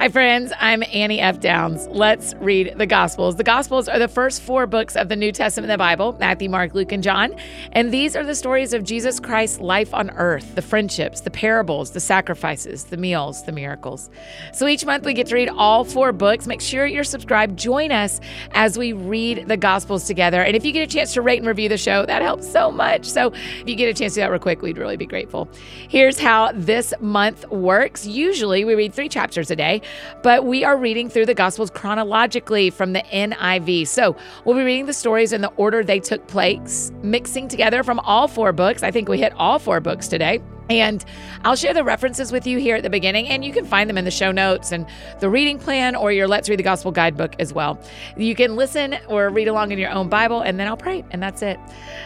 [0.00, 0.52] Hi, friends.
[0.60, 1.40] I'm Annie F.
[1.40, 1.88] Downs.
[1.88, 3.34] Let's read the Gospels.
[3.34, 6.48] The Gospels are the first four books of the New Testament of the Bible Matthew,
[6.48, 7.34] Mark, Luke, and John.
[7.72, 11.90] And these are the stories of Jesus Christ's life on earth the friendships, the parables,
[11.90, 14.08] the sacrifices, the meals, the miracles.
[14.52, 16.46] So each month we get to read all four books.
[16.46, 17.58] Make sure you're subscribed.
[17.58, 18.20] Join us
[18.52, 20.44] as we read the Gospels together.
[20.44, 22.70] And if you get a chance to rate and review the show, that helps so
[22.70, 23.04] much.
[23.04, 25.48] So if you get a chance to do that real quick, we'd really be grateful.
[25.88, 28.06] Here's how this month works.
[28.06, 29.82] Usually we read three chapters a day
[30.22, 33.86] but we are reading through the Gospels chronologically from the NIV.
[33.86, 38.00] So we'll be reading the stories in the order they took place, mixing together from
[38.00, 38.82] all four books.
[38.82, 40.40] I think we hit all four books today.
[40.68, 41.04] And
[41.44, 43.96] I'll share the references with you here at the beginning, and you can find them
[43.96, 44.86] in the show notes and
[45.20, 47.80] the reading plan or your Let's Read the Gospel guidebook as well.
[48.16, 51.22] You can listen or read along in your own Bible, and then I'll pray, and
[51.22, 51.58] that's it.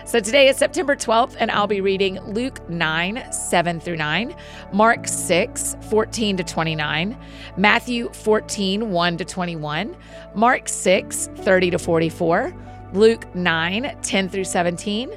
[0.07, 4.35] So today is September 12th, and I'll be reading Luke 9, 7 through 9,
[4.73, 7.19] Mark 6, 14 to 29,
[7.57, 9.97] Matthew 14, 1 to 21,
[10.35, 12.55] Mark 6, 30 to 44,
[12.93, 15.11] Luke 9, 10 through 17.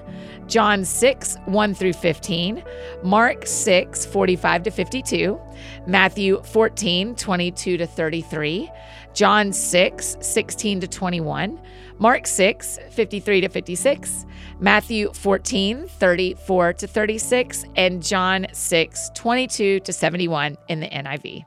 [0.48, 2.64] John 6, 1 through 15,
[3.04, 5.40] Mark 6, 45 to 52,
[5.88, 8.72] Matthew 14, 22 to 33,
[9.14, 11.62] John 6, 16 to 21,
[11.98, 14.26] Mark 6, 53 to 56,
[14.60, 21.46] Matthew 14, 34 to 36, and John 6, 22 to 71 in the NIV.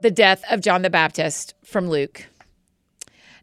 [0.00, 2.26] The death of John the Baptist from Luke.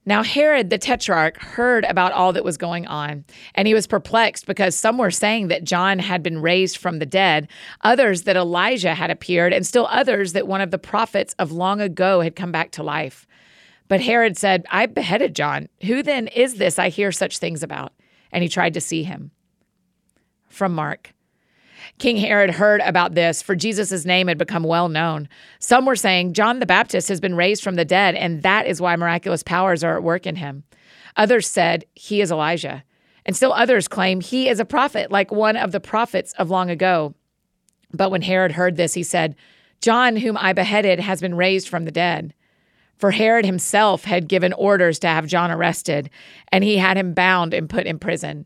[0.07, 3.25] Now, Herod the Tetrarch heard about all that was going on,
[3.55, 7.07] and he was perplexed because some were saying that John had been raised from the
[7.07, 7.47] dead,
[7.81, 11.81] others that Elijah had appeared, and still others that one of the prophets of long
[11.81, 13.25] ago had come back to life.
[13.87, 15.69] But Herod said, I beheaded John.
[15.83, 17.93] Who then is this I hear such things about?
[18.31, 19.31] And he tried to see him.
[20.49, 21.13] From Mark.
[21.99, 25.27] King Herod heard about this, for Jesus' name had become well known.
[25.59, 28.81] Some were saying, John the Baptist has been raised from the dead, and that is
[28.81, 30.63] why miraculous powers are at work in him.
[31.17, 32.83] Others said, He is Elijah.
[33.25, 36.69] And still others claim he is a prophet, like one of the prophets of long
[36.69, 37.15] ago.
[37.91, 39.35] But when Herod heard this, he said,
[39.81, 42.33] John, whom I beheaded, has been raised from the dead.
[42.97, 46.09] For Herod himself had given orders to have John arrested,
[46.51, 48.45] and he had him bound and put in prison.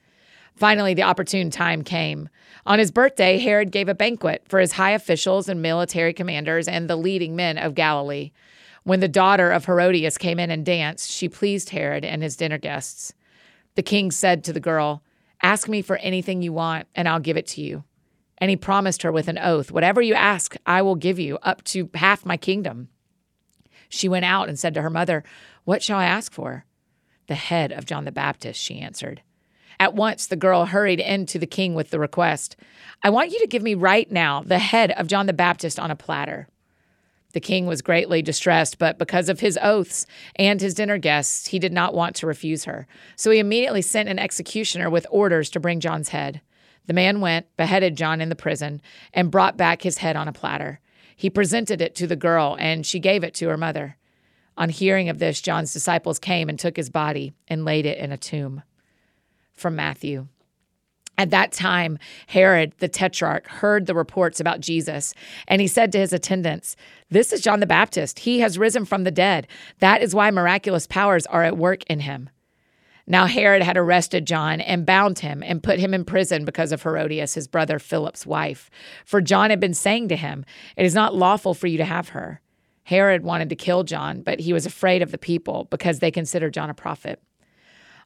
[0.55, 2.29] Finally, the opportune time came.
[2.65, 6.89] On his birthday, Herod gave a banquet for his high officials and military commanders and
[6.89, 8.31] the leading men of Galilee.
[8.83, 12.57] When the daughter of Herodias came in and danced, she pleased Herod and his dinner
[12.57, 13.13] guests.
[13.75, 15.03] The king said to the girl,
[15.43, 17.83] Ask me for anything you want, and I'll give it to you.
[18.37, 21.63] And he promised her with an oath, Whatever you ask, I will give you, up
[21.65, 22.89] to half my kingdom.
[23.87, 25.23] She went out and said to her mother,
[25.63, 26.65] What shall I ask for?
[27.27, 29.21] The head of John the Baptist, she answered.
[29.81, 32.55] At once, the girl hurried into the king with the request
[33.01, 35.89] I want you to give me right now the head of John the Baptist on
[35.89, 36.47] a platter.
[37.33, 40.05] The king was greatly distressed, but because of his oaths
[40.35, 42.85] and his dinner guests, he did not want to refuse her.
[43.15, 46.41] So he immediately sent an executioner with orders to bring John's head.
[46.85, 48.83] The man went, beheaded John in the prison,
[49.15, 50.79] and brought back his head on a platter.
[51.15, 53.97] He presented it to the girl, and she gave it to her mother.
[54.57, 58.11] On hearing of this, John's disciples came and took his body and laid it in
[58.11, 58.61] a tomb
[59.61, 60.27] from Matthew.
[61.17, 65.13] At that time, Herod the Tetrarch heard the reports about Jesus,
[65.47, 66.75] and he said to his attendants,
[67.09, 68.19] This is John the Baptist.
[68.19, 69.47] He has risen from the dead.
[69.79, 72.29] That is why miraculous powers are at work in him.
[73.05, 76.81] Now, Herod had arrested John and bound him and put him in prison because of
[76.81, 78.71] Herodias, his brother Philip's wife.
[79.05, 80.45] For John had been saying to him,
[80.77, 82.41] It is not lawful for you to have her.
[82.83, 86.53] Herod wanted to kill John, but he was afraid of the people because they considered
[86.53, 87.21] John a prophet.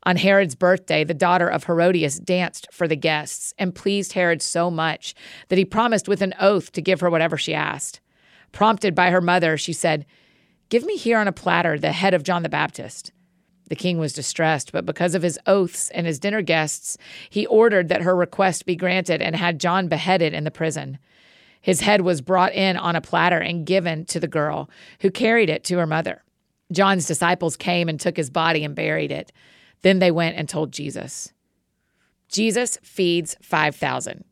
[0.06, 4.69] On Herod's birthday, the daughter of Herodias danced for the guests and pleased Herod so
[4.69, 5.16] much
[5.48, 8.02] that he promised with an oath to give her whatever she asked.
[8.52, 10.06] Prompted by her mother, she said,
[10.69, 13.12] Give me here on a platter the head of John the Baptist.
[13.68, 16.98] The king was distressed, but because of his oaths and his dinner guests,
[17.31, 21.00] he ordered that her request be granted and had John beheaded in the prison.
[21.62, 24.69] His head was brought in on a platter and given to the girl,
[25.00, 26.24] who carried it to her mother.
[26.72, 29.31] John's disciples came and took his body and buried it.
[29.86, 31.32] Then they went and told Jesus.
[32.28, 34.26] Jesus feeds 5,000.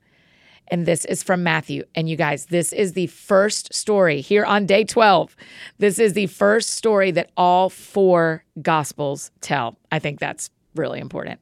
[0.69, 1.83] And this is from Matthew.
[1.93, 5.35] And you guys, this is the first story here on day 12.
[5.77, 9.77] This is the first story that all four gospels tell.
[9.91, 11.39] I think that's really important.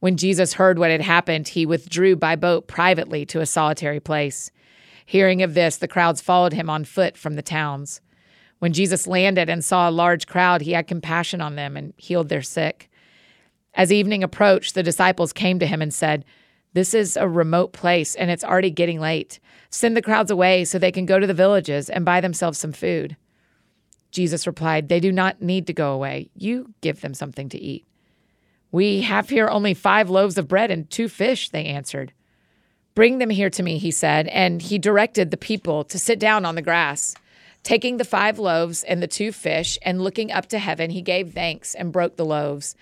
[0.00, 4.50] When Jesus heard what had happened, he withdrew by boat privately to a solitary place.
[5.06, 8.00] Hearing of this, the crowds followed him on foot from the towns.
[8.58, 12.28] When Jesus landed and saw a large crowd, he had compassion on them and healed
[12.28, 12.88] their sick.
[13.74, 16.24] As evening approached, the disciples came to him and said,
[16.74, 19.40] This is a remote place and it's already getting late.
[19.70, 22.72] Send the crowds away so they can go to the villages and buy themselves some
[22.72, 23.16] food.
[24.10, 26.30] Jesus replied, They do not need to go away.
[26.34, 27.86] You give them something to eat.
[28.70, 32.12] We have here only five loaves of bread and two fish, they answered.
[32.94, 36.44] Bring them here to me, he said, and he directed the people to sit down
[36.44, 37.14] on the grass.
[37.62, 41.32] Taking the five loaves and the two fish, and looking up to heaven, he gave
[41.32, 42.74] thanks and broke the loaves.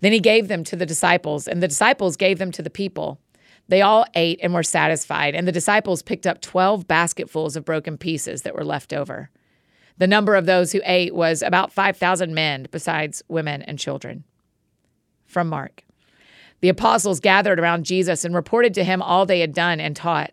[0.00, 3.18] Then he gave them to the disciples, and the disciples gave them to the people.
[3.66, 7.98] They all ate and were satisfied, and the disciples picked up 12 basketfuls of broken
[7.98, 9.30] pieces that were left over.
[9.98, 14.24] The number of those who ate was about 5,000 men, besides women and children
[15.26, 15.82] from Mark.
[16.60, 20.32] The apostles gathered around Jesus and reported to him all they had done and taught.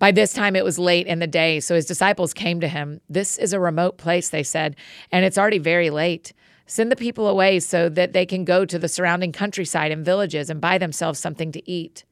[0.00, 3.02] By this time, it was late in the day, so his disciples came to him.
[3.10, 4.74] This is a remote place, they said,
[5.12, 6.32] and it's already very late.
[6.66, 10.48] Send the people away so that they can go to the surrounding countryside and villages
[10.48, 12.04] and buy themselves something to eat.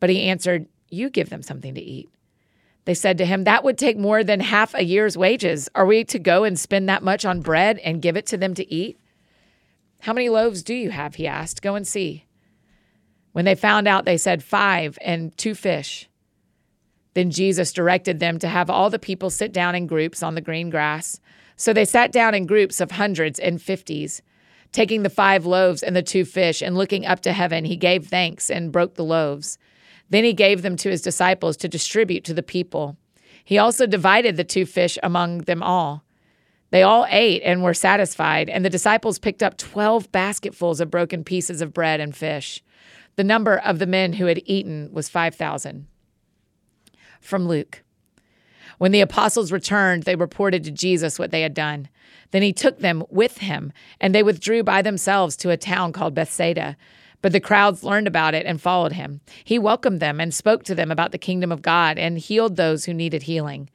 [0.00, 2.08] But he answered, You give them something to eat.
[2.86, 5.68] They said to him, That would take more than half a year's wages.
[5.74, 8.54] Are we to go and spend that much on bread and give it to them
[8.54, 8.98] to eat?
[10.00, 11.16] How many loaves do you have?
[11.16, 11.60] He asked.
[11.60, 12.24] Go and see.
[13.32, 16.08] When they found out, they said, Five and two fish.
[17.14, 20.40] Then Jesus directed them to have all the people sit down in groups on the
[20.40, 21.20] green grass.
[21.56, 24.20] So they sat down in groups of hundreds and fifties.
[24.72, 28.08] Taking the five loaves and the two fish and looking up to heaven, he gave
[28.08, 29.56] thanks and broke the loaves.
[30.10, 32.96] Then he gave them to his disciples to distribute to the people.
[33.44, 36.02] He also divided the two fish among them all.
[36.70, 41.22] They all ate and were satisfied, and the disciples picked up 12 basketfuls of broken
[41.22, 42.64] pieces of bread and fish.
[43.14, 45.86] The number of the men who had eaten was 5,000.
[47.24, 47.82] From Luke.
[48.76, 51.88] When the apostles returned, they reported to Jesus what they had done.
[52.32, 56.14] Then he took them with him, and they withdrew by themselves to a town called
[56.14, 56.76] Bethsaida.
[57.22, 59.22] But the crowds learned about it and followed him.
[59.42, 62.84] He welcomed them and spoke to them about the kingdom of God and healed those
[62.84, 63.70] who needed healing.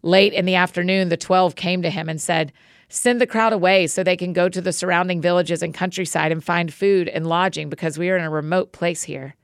[0.00, 2.54] Late in the afternoon, the twelve came to him and said,
[2.88, 6.42] Send the crowd away so they can go to the surrounding villages and countryside and
[6.42, 9.34] find food and lodging because we are in a remote place here.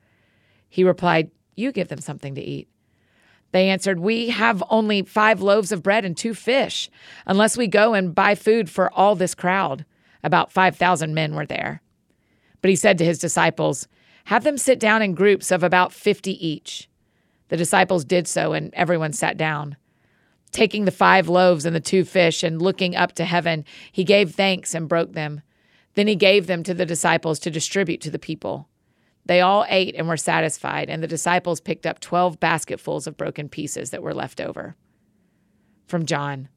[0.71, 2.69] He replied, You give them something to eat.
[3.55, 6.91] They answered, We have only five loaves of bread and two fish,
[7.25, 9.85] unless we go and buy food for all this crowd.
[10.25, 11.81] About 5,000 men were there.
[12.61, 13.87] But he said to his disciples,
[14.25, 16.89] Have them sit down in groups of about 50 each.
[17.47, 19.77] The disciples did so, and everyone sat down.
[20.51, 24.35] Taking the five loaves and the two fish and looking up to heaven, he gave
[24.35, 25.43] thanks and broke them.
[25.95, 28.69] Then he gave them to the disciples to distribute to the people.
[29.27, 33.49] They all ate and were satisfied, and the disciples picked up 12 basketfuls of broken
[33.49, 34.77] pieces that were left over.
[35.87, 36.49] From John.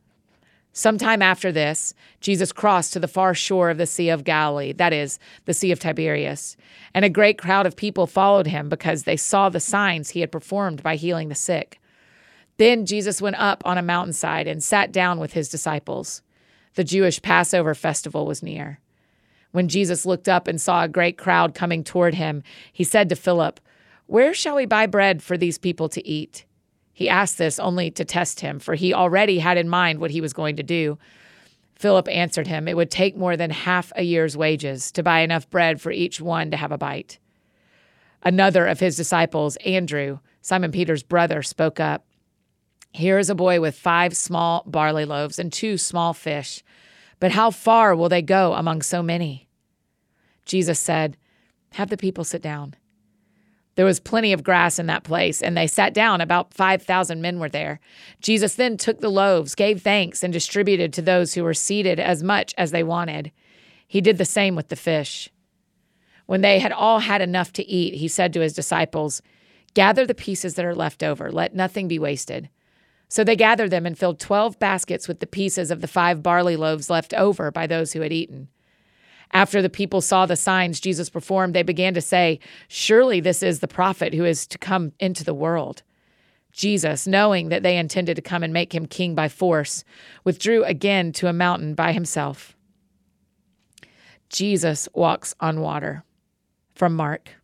[0.74, 4.94] Sometime after this, Jesus crossed to the far shore of the Sea of Galilee, that
[4.94, 6.56] is, the Sea of Tiberias,
[6.94, 10.32] and a great crowd of people followed him because they saw the signs he had
[10.32, 11.80] performed by healing the sick.
[12.58, 16.22] Then Jesus went up on a mountainside and sat down with his disciples.
[16.76, 18.80] The Jewish Passover festival was near.
[19.52, 23.16] When Jesus looked up and saw a great crowd coming toward him, he said to
[23.16, 23.60] Philip,
[24.06, 26.46] Where shall we buy bread for these people to eat?
[26.94, 30.22] He asked this only to test him, for he already had in mind what he
[30.22, 30.98] was going to do.
[31.76, 35.48] Philip answered him, It would take more than half a year's wages to buy enough
[35.50, 37.20] bread for each one to have a bite.
[38.24, 42.04] Another of his disciples, Andrew, Simon Peter's brother, spoke up.
[42.94, 46.64] Here is a boy with five small barley loaves and two small fish.
[47.20, 49.48] But how far will they go among so many?
[50.46, 51.18] Jesus said,
[51.74, 52.76] Have the people sit down.
[53.76, 56.20] There was plenty of grass in that place, and they sat down.
[56.20, 57.80] About 5,000 men were there.
[58.22, 62.24] Jesus then took the loaves, gave thanks, and distributed to those who were seated as
[62.24, 63.32] much as they wanted.
[63.88, 65.30] He did the same with the fish.
[66.26, 69.22] When they had all had enough to eat, he said to his disciples,
[69.76, 72.50] Gather the pieces that are left over, let nothing be wasted.
[73.10, 76.56] So they gathered them and filled twelve baskets with the pieces of the five barley
[76.56, 78.50] loaves left over by those who had eaten.
[79.32, 83.60] After the people saw the signs Jesus performed, they began to say, Surely this is
[83.60, 85.84] the prophet who is to come into the world.
[86.52, 89.84] Jesus, knowing that they intended to come and make him king by force,
[90.24, 92.56] withdrew again to a mountain by himself.
[94.30, 96.04] Jesus walks on water.
[96.74, 97.36] From Mark.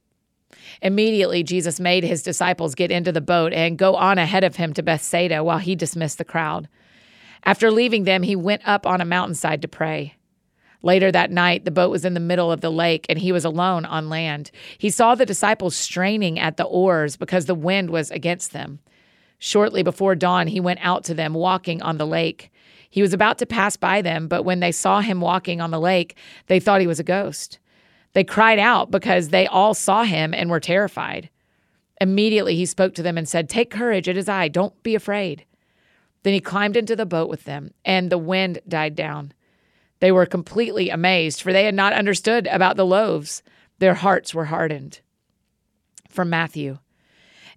[0.81, 4.73] Immediately, Jesus made his disciples get into the boat and go on ahead of him
[4.73, 6.67] to Bethsaida while he dismissed the crowd.
[7.43, 10.15] After leaving them, he went up on a mountainside to pray.
[10.81, 13.45] Later that night, the boat was in the middle of the lake and he was
[13.45, 14.51] alone on land.
[14.77, 18.79] He saw the disciples straining at the oars because the wind was against them.
[19.39, 22.51] Shortly before dawn, he went out to them walking on the lake.
[22.89, 25.79] He was about to pass by them, but when they saw him walking on the
[25.79, 26.15] lake,
[26.47, 27.59] they thought he was a ghost.
[28.13, 31.29] They cried out because they all saw him and were terrified.
[31.99, 35.45] Immediately he spoke to them and said, Take courage, it is I, don't be afraid.
[36.23, 39.33] Then he climbed into the boat with them, and the wind died down.
[39.99, 43.41] They were completely amazed, for they had not understood about the loaves.
[43.79, 45.01] Their hearts were hardened.
[46.09, 46.79] From Matthew.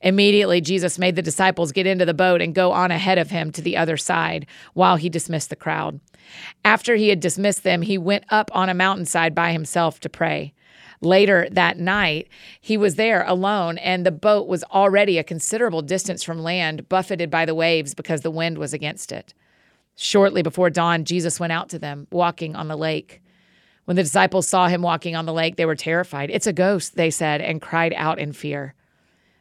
[0.02, 3.50] Immediately, Jesus made the disciples get into the boat and go on ahead of him
[3.52, 6.00] to the other side while he dismissed the crowd.
[6.64, 10.52] After he had dismissed them, he went up on a mountainside by himself to pray.
[11.00, 12.28] Later that night,
[12.60, 17.30] he was there alone, and the boat was already a considerable distance from land, buffeted
[17.30, 19.34] by the waves because the wind was against it.
[19.94, 23.22] Shortly before dawn, Jesus went out to them, walking on the lake.
[23.84, 26.30] When the disciples saw him walking on the lake, they were terrified.
[26.30, 28.74] It's a ghost, they said, and cried out in fear.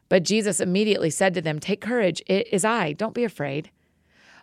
[0.10, 3.72] But Jesus immediately said to them, Take courage, it is I, don't be afraid.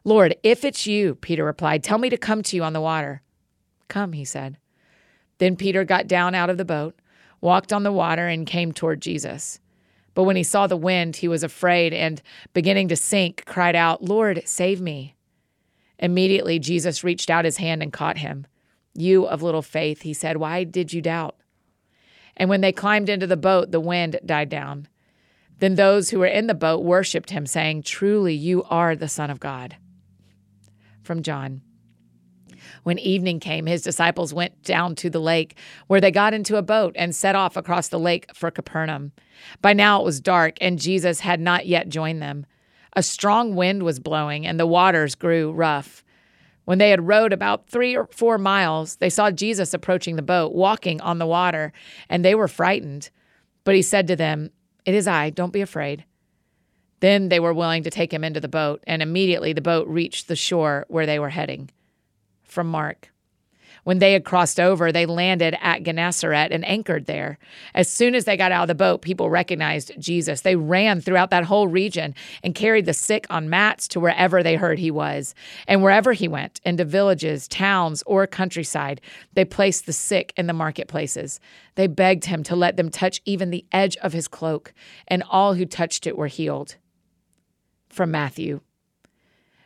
[0.05, 3.23] Lord, if it's you, Peter replied, tell me to come to you on the water.
[3.89, 4.59] Come, he said.
[5.39, 6.99] Then Peter got down out of the boat,
[7.41, 9.61] walked on the water, and came toward Jesus.
[10.15, 12.21] But when he saw the wind, he was afraid and,
[12.53, 15.15] beginning to sink, cried out, Lord, save me.
[15.99, 18.47] Immediately, Jesus reached out his hand and caught him.
[18.95, 21.37] You of little faith, he said, why did you doubt?
[22.37, 24.89] And when they climbed into the boat, the wind died down.
[25.63, 29.31] Then those who were in the boat worshiped him, saying, Truly, you are the Son
[29.31, 29.77] of God
[31.05, 31.63] from John.
[32.83, 36.63] When evening came, his disciples went down to the lake, where they got into a
[36.63, 39.13] boat and set off across the lake for Capernaum.
[39.61, 42.45] By now it was dark, and Jesus had not yet joined them.
[42.97, 46.03] A strong wind was blowing, and the waters grew rough.
[46.65, 50.55] When they had rowed about three or four miles, they saw Jesus approaching the boat,
[50.55, 51.73] walking on the water,
[52.09, 53.11] and they were frightened.
[53.63, 54.51] But he said to them,
[54.85, 56.05] It is I, don't be afraid.
[57.01, 60.29] Then they were willing to take him into the boat, and immediately the boat reached
[60.29, 61.71] the shore where they were heading.
[62.43, 63.12] From Mark.
[63.85, 67.39] When they had crossed over, they landed at Gennesaret and anchored there.
[67.75, 70.43] As soon as they got out of the boat, people recognized Jesus.
[70.43, 74.55] They ran throughout that whole region and carried the sick on mats to wherever they
[74.55, 75.35] heard he was.
[75.67, 79.01] And wherever he went, into villages, towns, or countryside,
[79.33, 81.41] they placed the sick in the marketplaces.
[81.75, 84.73] They begged him to let them touch even the edge of his cloak,
[85.09, 86.77] and all who touched it were healed
[87.89, 88.61] from Matthew.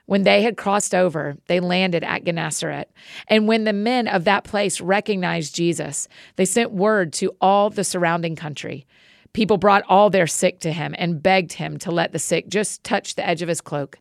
[0.07, 2.91] When they had crossed over, they landed at Gennesaret.
[3.29, 7.85] And when the men of that place recognized Jesus, they sent word to all the
[7.85, 8.87] surrounding country.
[9.33, 12.85] People brought all their sick to him and begged him to let the sick just
[12.85, 13.99] touch the edge of his cloak,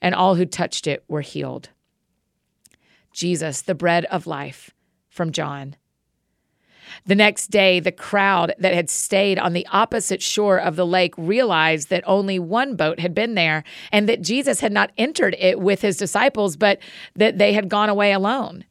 [0.00, 1.70] and all who touched it were healed.
[3.12, 4.70] Jesus, the bread of life,
[5.08, 5.76] from John.
[7.04, 11.14] The next day, the crowd that had stayed on the opposite shore of the lake
[11.16, 15.60] realized that only one boat had been there and that Jesus had not entered it
[15.60, 16.78] with his disciples, but
[17.14, 18.64] that they had gone away alone.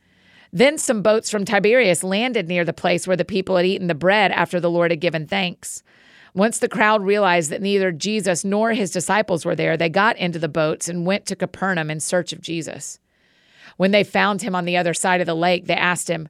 [0.51, 3.95] Then some boats from Tiberias landed near the place where the people had eaten the
[3.95, 5.84] bread after the Lord had given thanks.
[6.34, 10.39] Once the crowd realized that neither Jesus nor his disciples were there, they got into
[10.39, 13.00] the boats and went to Capernaum in search of Jesus.
[13.77, 16.29] When they found him on the other side of the lake, they asked him,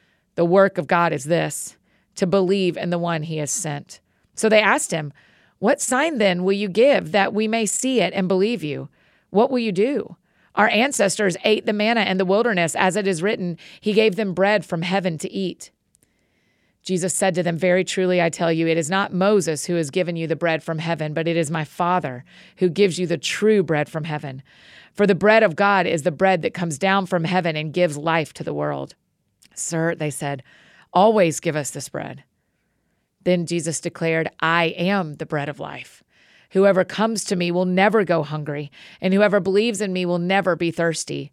[0.35, 1.77] the work of God is this
[2.15, 3.99] to believe in the one he has sent.
[4.35, 5.13] So they asked him,
[5.59, 8.89] What sign then will you give that we may see it and believe you?
[9.29, 10.17] What will you do?
[10.55, 14.33] Our ancestors ate the manna in the wilderness, as it is written, He gave them
[14.33, 15.71] bread from heaven to eat.
[16.83, 19.91] Jesus said to them, Very truly, I tell you, it is not Moses who has
[19.91, 22.25] given you the bread from heaven, but it is my Father
[22.57, 24.41] who gives you the true bread from heaven.
[24.93, 27.97] For the bread of God is the bread that comes down from heaven and gives
[27.97, 28.95] life to the world.
[29.61, 30.43] Sir, they said,
[30.93, 32.23] Always give us this bread.
[33.23, 36.03] Then Jesus declared, I am the bread of life.
[36.51, 40.55] Whoever comes to me will never go hungry, and whoever believes in me will never
[40.55, 41.31] be thirsty.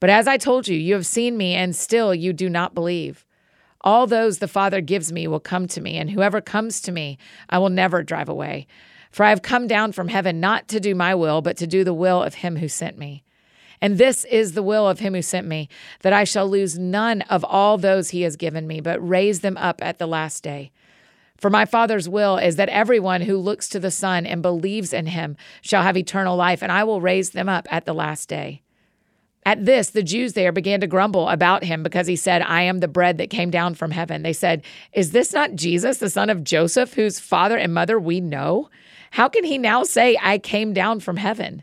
[0.00, 3.24] But as I told you, you have seen me, and still you do not believe.
[3.80, 7.18] All those the Father gives me will come to me, and whoever comes to me,
[7.48, 8.66] I will never drive away.
[9.10, 11.82] For I have come down from heaven not to do my will, but to do
[11.82, 13.24] the will of him who sent me.
[13.80, 15.68] And this is the will of him who sent me,
[16.00, 19.56] that I shall lose none of all those he has given me, but raise them
[19.56, 20.72] up at the last day.
[21.36, 25.06] For my Father's will is that everyone who looks to the Son and believes in
[25.06, 28.62] him shall have eternal life, and I will raise them up at the last day.
[29.46, 32.80] At this, the Jews there began to grumble about him because he said, I am
[32.80, 34.22] the bread that came down from heaven.
[34.22, 38.20] They said, Is this not Jesus, the son of Joseph, whose father and mother we
[38.20, 38.68] know?
[39.12, 41.62] How can he now say, I came down from heaven?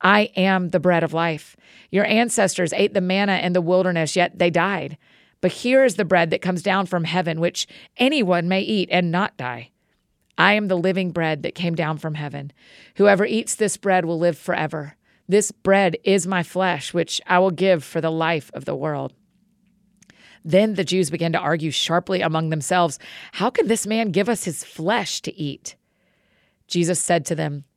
[0.00, 1.56] I am the bread of life.
[1.90, 4.98] Your ancestors ate the manna in the wilderness, yet they died.
[5.40, 9.10] But here is the bread that comes down from heaven, which anyone may eat and
[9.10, 9.70] not die.
[10.38, 12.52] I am the living bread that came down from heaven.
[12.96, 14.96] Whoever eats this bread will live forever.
[15.28, 19.12] This bread is my flesh, which I will give for the life of the world.
[20.44, 22.98] Then the Jews began to argue sharply among themselves
[23.32, 25.74] How can this man give us his flesh to eat?
[26.68, 27.64] Jesus said to them,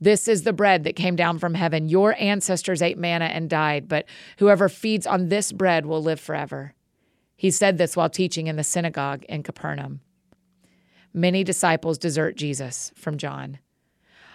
[0.00, 1.88] This is the bread that came down from heaven.
[1.88, 4.06] Your ancestors ate manna and died, but
[4.38, 6.74] whoever feeds on this bread will live forever.
[7.36, 10.00] He said this while teaching in the synagogue in Capernaum.
[11.12, 13.58] Many disciples desert Jesus from John.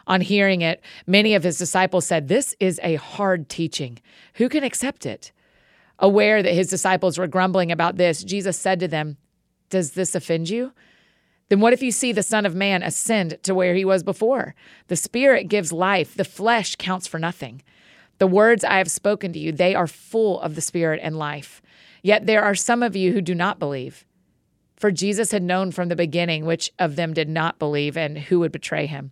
[0.07, 3.99] On hearing it, many of his disciples said, This is a hard teaching.
[4.35, 5.31] Who can accept it?
[5.97, 9.17] Aware that his disciples were grumbling about this, Jesus said to them,
[9.69, 10.73] Does this offend you?
[11.49, 14.55] Then what if you see the Son of Man ascend to where he was before?
[14.87, 17.61] The Spirit gives life, the flesh counts for nothing.
[18.17, 21.61] The words I have spoken to you, they are full of the Spirit and life.
[22.01, 24.05] Yet there are some of you who do not believe.
[24.75, 28.39] For Jesus had known from the beginning which of them did not believe and who
[28.39, 29.11] would betray him.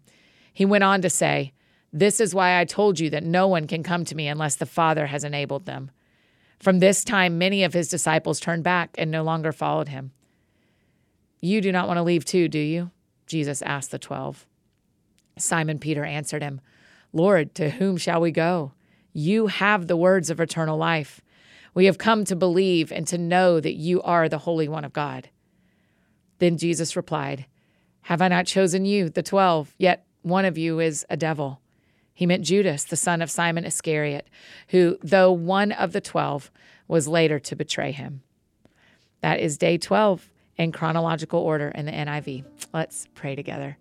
[0.53, 1.53] He went on to say,
[1.91, 4.65] This is why I told you that no one can come to me unless the
[4.65, 5.91] Father has enabled them.
[6.59, 10.11] From this time, many of his disciples turned back and no longer followed him.
[11.43, 12.91] You do not want to leave too, do you?
[13.27, 14.45] Jesus asked the twelve.
[15.37, 16.61] Simon Peter answered him,
[17.11, 18.71] Lord, to whom shall we go?
[19.11, 21.19] You have the words of eternal life.
[21.73, 24.93] We have come to believe and to know that you are the Holy One of
[24.93, 25.27] God.
[26.39, 27.45] Then Jesus replied,
[28.03, 29.75] Have I not chosen you, the twelve?
[29.77, 31.59] Yet one of you is a devil.
[32.13, 34.29] He meant Judas, the son of Simon Iscariot,
[34.69, 36.49] who, though one of the twelve,
[36.87, 38.21] was later to betray him.
[39.19, 42.43] That is day 12 in chronological order in the NIV.
[42.73, 43.77] Let's pray together.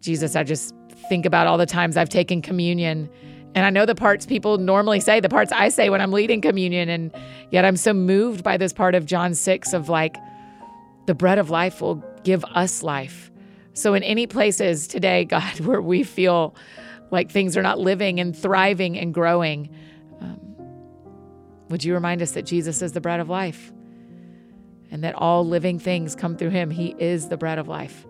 [0.00, 0.74] Jesus, I just
[1.08, 3.08] think about all the times I've taken communion.
[3.54, 6.40] And I know the parts people normally say, the parts I say when I'm leading
[6.40, 6.88] communion.
[6.88, 7.12] And
[7.50, 10.16] yet I'm so moved by this part of John 6 of like,
[11.06, 13.30] the bread of life will give us life.
[13.74, 16.54] So, in any places today, God, where we feel
[17.10, 19.68] like things are not living and thriving and growing,
[20.20, 20.40] um,
[21.68, 23.72] would you remind us that Jesus is the bread of life?
[24.94, 26.70] And that all living things come through him.
[26.70, 28.06] He is the bread of life.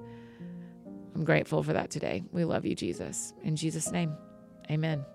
[1.15, 2.25] I'm grateful for that today.
[2.31, 3.33] We love you, Jesus.
[3.43, 4.15] In Jesus' name,
[4.71, 5.07] amen.